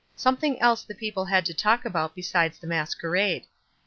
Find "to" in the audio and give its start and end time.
1.45-1.53